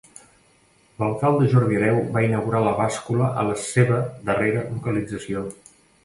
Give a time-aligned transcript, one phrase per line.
[1.01, 3.99] L'alcalde Jordi Hereu va inaugurar la bàscula a la seva
[4.31, 5.45] darrera localització.